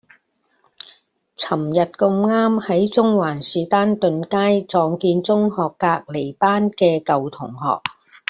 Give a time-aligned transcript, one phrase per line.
[1.37, 4.23] 噚日咁啱喺中環士丹頓
[4.59, 7.79] 街撞見中學隔離班嘅舊同學